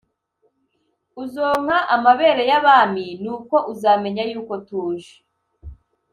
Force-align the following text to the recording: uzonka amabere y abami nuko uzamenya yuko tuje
uzonka 1.23 1.77
amabere 1.95 2.43
y 2.51 2.53
abami 2.59 3.05
nuko 3.23 3.55
uzamenya 3.71 4.23
yuko 4.31 4.53
tuje 4.67 5.13